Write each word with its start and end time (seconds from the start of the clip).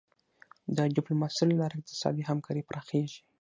د 0.77 0.77
ډیپلوماسی 0.95 1.43
له 1.47 1.55
لارې 1.61 1.75
اقتصادي 1.79 2.21
همکاري 2.29 2.61
پراخیږي. 2.69 3.19